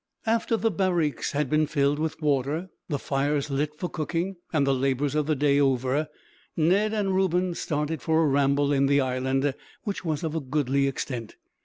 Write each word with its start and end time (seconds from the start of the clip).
After 0.25 0.57
the 0.57 0.71
barriques 0.71 1.33
had 1.33 1.47
been 1.47 1.67
filled 1.67 1.99
with 1.99 2.23
water, 2.23 2.71
the 2.89 2.97
fires 2.97 3.51
lit 3.51 3.75
for 3.77 3.87
cooking, 3.87 4.37
and 4.51 4.65
the 4.65 4.73
labors 4.73 5.13
of 5.13 5.27
the 5.27 5.35
day 5.35 5.59
over, 5.59 6.07
Ned 6.57 6.91
and 6.91 7.13
Reuben 7.15 7.53
started 7.53 8.01
for 8.01 8.23
a 8.23 8.27
ramble 8.27 8.73
in 8.73 8.87
the 8.87 8.99
island, 8.99 9.53
which 9.83 10.03
was 10.03 10.23
of 10.23 10.33
a 10.33 10.41
goodly 10.41 10.87
extent. 10.87 11.35